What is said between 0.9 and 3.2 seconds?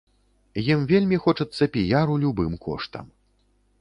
вельмі хочацца піяру любым коштам.